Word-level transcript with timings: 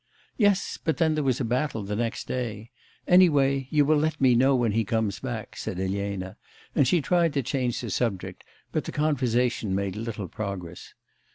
'Yes; 0.35 0.79
but 0.83 0.97
then 0.97 1.13
there 1.13 1.23
was 1.23 1.39
a 1.39 1.43
battle 1.45 1.83
next 1.83 2.27
day. 2.27 2.71
Any 3.07 3.29
way 3.29 3.67
you 3.69 3.85
will 3.85 3.99
let 3.99 4.19
me 4.19 4.33
know 4.33 4.55
when 4.55 4.71
he 4.71 4.83
comes 4.83 5.19
back,' 5.19 5.55
said 5.55 5.79
Elena, 5.79 6.37
and 6.73 6.87
she 6.87 7.01
tried 7.03 7.33
to 7.33 7.43
change 7.43 7.81
the 7.81 7.91
subject, 7.91 8.43
but 8.71 8.85
the 8.85 8.91
conversation 8.91 9.75
made 9.75 9.95
little 9.95 10.27
progress. 10.27 10.95